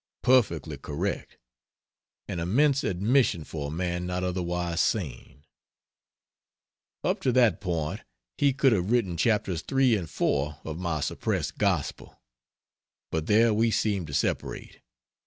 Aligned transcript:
Perfectly 0.23 0.77
correct! 0.79 1.37
An 2.27 2.39
immense 2.39 2.83
admission 2.83 3.43
for 3.43 3.67
a 3.67 3.69
man 3.71 4.07
not 4.07 4.23
otherwise 4.23 4.81
sane. 4.81 5.45
Up 7.03 7.21
to 7.21 7.31
that 7.33 7.61
point 7.61 8.01
he 8.35 8.51
could 8.51 8.71
have 8.73 8.89
written 8.89 9.15
chapters 9.15 9.63
III 9.71 9.97
and 9.97 10.05
IV 10.07 10.55
of 10.65 10.79
my 10.79 11.01
suppressed 11.01 11.59
"Gospel." 11.59 12.19
But 13.11 13.27
there 13.27 13.53
we 13.53 13.69
seem 13.69 14.07
to 14.07 14.13
separate. 14.15 14.79